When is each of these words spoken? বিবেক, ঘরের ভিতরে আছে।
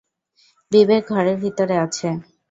বিবেক, 0.71 1.03
ঘরের 1.09 1.37
ভিতরে 1.37 1.75
আছে। 1.77 2.07